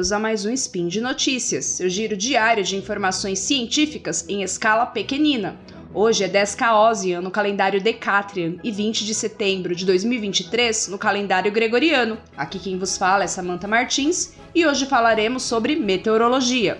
[0.00, 4.86] bem-vindos a mais um Spin de Notícias, seu giro diário de informações científicas em escala
[4.86, 5.60] pequenina.
[5.92, 11.52] Hoje é 10 Caosian no calendário Decatrian e 20 de setembro de 2023 no calendário
[11.52, 12.16] Gregoriano.
[12.34, 16.78] Aqui quem vos fala é Samantha Martins e hoje falaremos sobre meteorologia.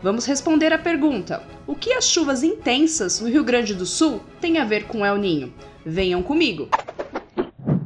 [0.00, 4.58] Vamos responder a pergunta: o que as chuvas intensas no Rio Grande do Sul têm
[4.58, 5.52] a ver com El Ninho?
[5.84, 6.68] Venham comigo.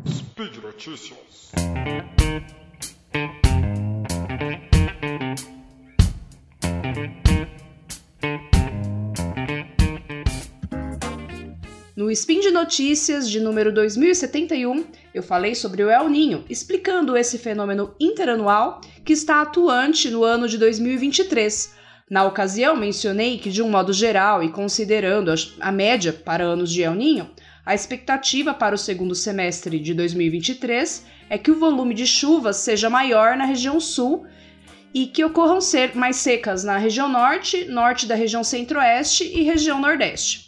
[0.06, 1.52] Speed Notícias.
[11.96, 17.38] No Spin de Notícias de número 2071, eu falei sobre o El Ninho, explicando esse
[17.38, 21.74] fenômeno interanual que está atuante no ano de 2023.
[22.10, 26.82] Na ocasião, mencionei que, de um modo geral e considerando a média para anos de
[26.82, 27.30] El Ninho,
[27.64, 32.90] a expectativa para o segundo semestre de 2023 é que o volume de chuvas seja
[32.90, 34.26] maior na região sul
[34.92, 35.60] e que ocorram
[35.94, 40.45] mais secas na região norte, norte da região centro-oeste e região nordeste.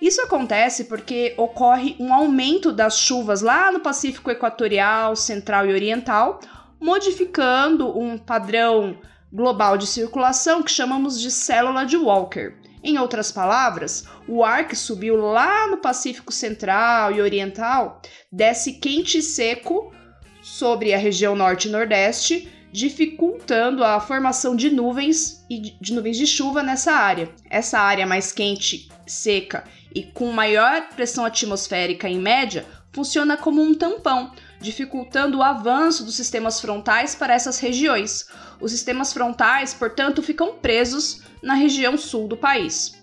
[0.00, 6.40] Isso acontece porque ocorre um aumento das chuvas lá no Pacífico Equatorial, Central e Oriental,
[6.80, 8.96] modificando um padrão
[9.30, 12.54] global de circulação que chamamos de célula de Walker.
[12.82, 18.00] Em outras palavras, o ar que subiu lá no Pacífico Central e Oriental
[18.32, 19.92] desce quente e seco
[20.40, 26.26] sobre a região Norte e Nordeste, dificultando a formação de nuvens e de nuvens de
[26.26, 27.30] chuva nessa área.
[27.48, 33.74] Essa área mais quente, seca e com maior pressão atmosférica em média funciona como um
[33.74, 38.26] tampão, dificultando o avanço dos sistemas frontais para essas regiões.
[38.60, 43.00] Os sistemas frontais, portanto, ficam presos na região sul do país.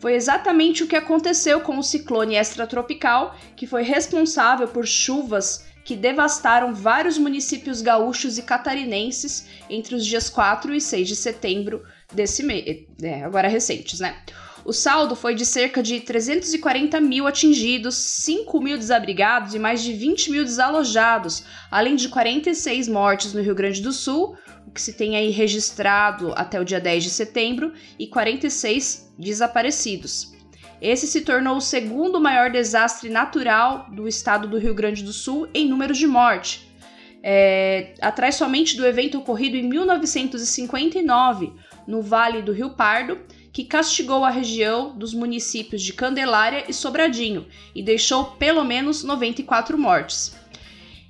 [0.00, 5.94] Foi exatamente o que aconteceu com o ciclone extratropical, que foi responsável por chuvas que
[5.94, 11.80] devastaram vários municípios gaúchos e catarinenses entre os dias 4 e 6 de setembro
[12.12, 14.20] desse mês, é, agora recentes, né?
[14.64, 19.92] O saldo foi de cerca de 340 mil atingidos, 5 mil desabrigados e mais de
[19.92, 24.36] 20 mil desalojados, além de 46 mortes no Rio Grande do Sul,
[24.66, 30.35] o que se tem aí registrado até o dia 10 de setembro, e 46 desaparecidos.
[30.80, 35.48] Esse se tornou o segundo maior desastre natural do estado do Rio Grande do Sul
[35.54, 36.66] em números de morte.
[37.22, 41.52] É, atrás somente do evento ocorrido em 1959,
[41.86, 43.18] no Vale do Rio Pardo,
[43.52, 49.78] que castigou a região dos municípios de Candelária e Sobradinho e deixou pelo menos 94
[49.78, 50.36] mortes.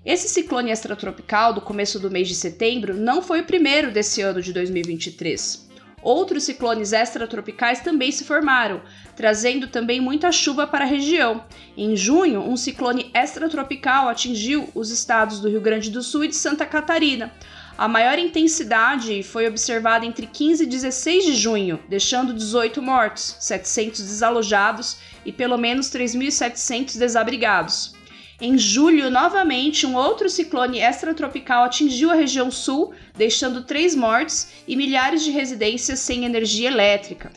[0.04, 4.40] Esse ciclone extratropical do começo do mês de setembro não foi o primeiro desse ano
[4.40, 5.65] de 2023.
[6.06, 8.80] Outros ciclones extratropicais também se formaram,
[9.16, 11.44] trazendo também muita chuva para a região.
[11.76, 16.36] Em junho, um ciclone extratropical atingiu os estados do Rio Grande do Sul e de
[16.36, 17.32] Santa Catarina,
[17.76, 24.00] a maior intensidade foi observada entre 15 e 16 de junho, deixando 18 mortos, 700
[24.00, 27.95] desalojados e pelo menos 3.700 desabrigados.
[28.38, 34.76] Em julho, novamente, um outro ciclone extratropical atingiu a região sul, deixando três mortes e
[34.76, 37.32] milhares de residências sem energia elétrica.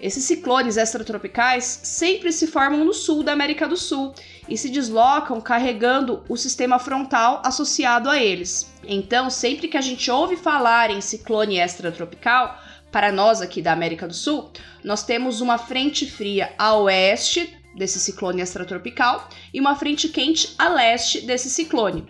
[0.00, 4.14] Esses ciclones extratropicais sempre se formam no sul da América do Sul
[4.48, 8.72] e se deslocam carregando o sistema frontal associado a eles.
[8.82, 12.58] Então, sempre que a gente ouve falar em ciclone extratropical,
[12.90, 14.50] para nós aqui da América do Sul,
[14.82, 20.68] nós temos uma frente fria a oeste desse ciclone extratropical e uma frente quente a
[20.68, 22.06] leste desse ciclone.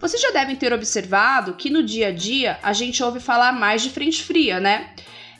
[0.00, 3.82] Vocês já devem ter observado que no dia a dia a gente ouve falar mais
[3.82, 4.94] de frente fria, né?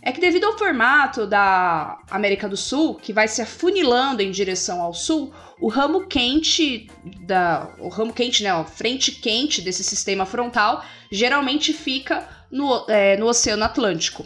[0.07, 4.81] é que devido ao formato da América do Sul, que vai se afunilando em direção
[4.81, 6.89] ao sul, o ramo quente
[7.23, 13.17] da o ramo quente, né, a frente quente desse sistema frontal geralmente fica no, é,
[13.17, 14.25] no Oceano Atlântico.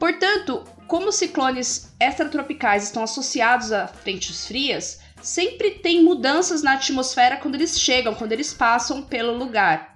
[0.00, 7.54] Portanto, como ciclones extratropicais estão associados a frentes frias, sempre tem mudanças na atmosfera quando
[7.54, 9.94] eles chegam, quando eles passam pelo lugar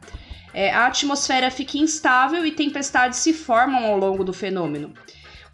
[0.54, 4.94] é, a atmosfera fica instável e tempestades se formam ao longo do fenômeno.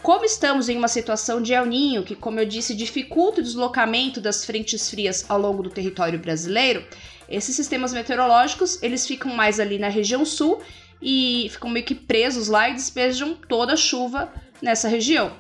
[0.03, 4.21] Como estamos em uma situação de El Ninho, que, como eu disse, dificulta o deslocamento
[4.21, 6.85] das frentes frias ao longo do território brasileiro,
[7.29, 10.61] esses sistemas meteorológicos eles ficam mais ali na região sul
[11.03, 15.33] e ficam meio que presos lá e despejam toda a chuva nessa região.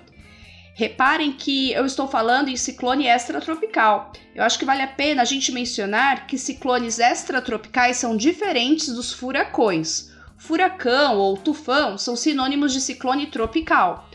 [0.74, 4.12] Reparem que eu estou falando em ciclone extratropical.
[4.34, 9.12] Eu acho que vale a pena a gente mencionar que ciclones extratropicais são diferentes dos
[9.12, 10.10] furacões.
[10.38, 14.08] Furacão ou tufão são sinônimos de ciclone tropical.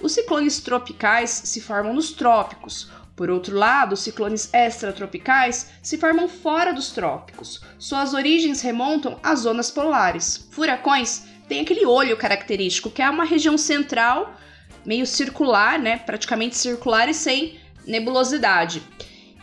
[0.00, 2.90] Os ciclones tropicais se formam nos trópicos.
[3.18, 7.60] Por outro lado, ciclones extratropicais se formam fora dos trópicos.
[7.76, 10.46] Suas origens remontam às zonas polares.
[10.52, 14.36] Furacões tem aquele olho característico, que é uma região central,
[14.86, 15.96] meio circular, né?
[15.98, 18.84] Praticamente circular e sem nebulosidade.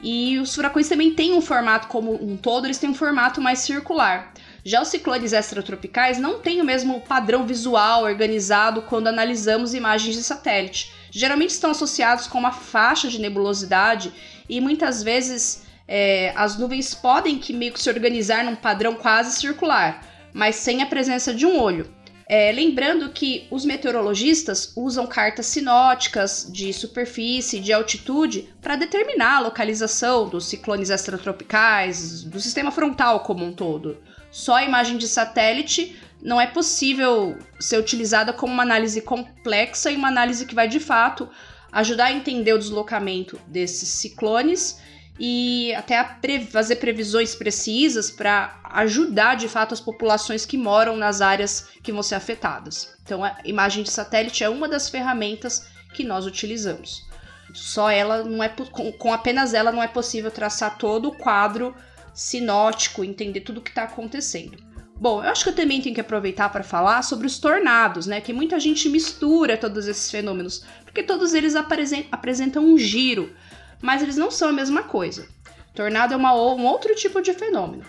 [0.01, 3.59] E os furacões também têm um formato como um todo, eles têm um formato mais
[3.59, 4.31] circular.
[4.67, 10.23] Já os ciclones extratropicais não têm o mesmo padrão visual organizado quando analisamos imagens de
[10.23, 10.91] satélite.
[11.11, 14.11] Geralmente estão associados com uma faixa de nebulosidade
[14.49, 19.39] e muitas vezes é, as nuvens podem que meio que se organizar num padrão quase
[19.39, 20.03] circular,
[20.33, 21.93] mas sem a presença de um olho.
[22.27, 29.41] É, lembrando que os meteorologistas usam cartas sinóticas de superfície, de altitude, para determinar a
[29.41, 33.99] localização dos ciclones extratropicais, do sistema frontal como um todo.
[34.35, 39.95] Só a imagem de satélite não é possível ser utilizada como uma análise complexa e
[39.95, 41.29] uma análise que vai de fato
[41.71, 44.77] ajudar a entender o deslocamento desses ciclones
[45.17, 51.21] e até pre fazer previsões precisas para ajudar de fato as populações que moram nas
[51.21, 52.93] áreas que vão ser afetadas.
[53.03, 57.05] Então, a imagem de satélite é uma das ferramentas que nós utilizamos.
[57.53, 61.73] Só ela não é com, com apenas ela não é possível traçar todo o quadro
[62.15, 64.57] sinótico, entender tudo o que está acontecendo.
[64.97, 68.21] Bom, eu acho que eu também tenho que aproveitar para falar sobre os tornados, né?
[68.21, 73.31] Que muita gente mistura todos esses fenômenos, porque todos eles apresentam um giro
[73.81, 75.27] mas eles não são a mesma coisa.
[75.73, 77.83] Tornado é uma, um outro tipo de fenômeno.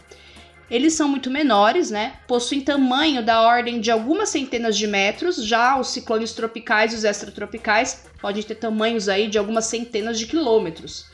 [0.68, 2.18] Eles são muito menores, né?
[2.26, 5.36] Possuem tamanho da ordem de algumas centenas de metros.
[5.44, 10.26] Já os ciclones tropicais e os extratropicais podem ter tamanhos aí de algumas centenas de
[10.26, 11.06] quilômetros.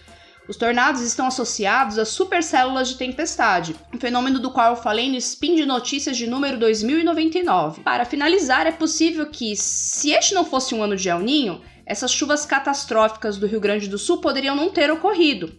[0.48, 5.16] Os tornados estão associados a supercélulas de tempestade, um fenômeno do qual eu falei no
[5.16, 7.82] Spin de Notícias de número 2099.
[7.82, 12.10] Para finalizar, é possível que, se este não fosse um ano de El Ninho, essas
[12.10, 15.54] chuvas catastróficas do Rio Grande do Sul poderiam não ter ocorrido.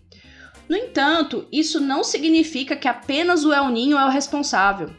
[0.68, 4.90] No entanto, isso não significa que apenas o El Ninho é o responsável.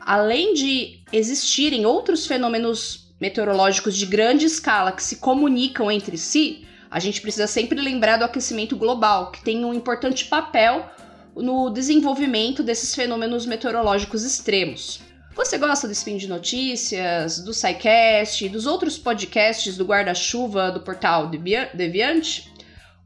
[0.00, 6.98] Além de existirem outros fenômenos meteorológicos de grande escala que se comunicam entre si, a
[6.98, 10.90] gente precisa sempre lembrar do aquecimento global, que tem um importante papel
[11.36, 15.00] no desenvolvimento desses fenômenos meteorológicos extremos.
[15.34, 20.80] Você gosta do Spin de Notícias, do SciCast e dos outros podcasts do Guarda-Chuva do
[20.80, 21.30] portal
[21.74, 22.52] Deviante?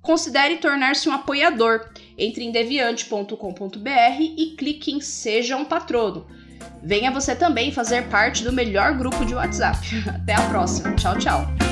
[0.01, 1.91] Considere tornar-se um apoiador.
[2.17, 6.27] Entre em deviante.com.br e clique em Seja um Patrono.
[6.83, 9.79] Venha você também fazer parte do melhor grupo de WhatsApp.
[10.09, 10.95] Até a próxima.
[10.97, 11.72] Tchau, tchau.